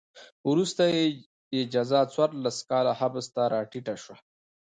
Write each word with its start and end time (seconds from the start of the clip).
وروسته 0.49 0.83
یې 1.55 1.61
جزا 1.73 2.01
څوارلس 2.13 2.57
کاله 2.69 2.91
حبس 2.99 3.27
ته 3.35 3.43
راټیټه 3.53 3.95
شوه. 4.03 4.15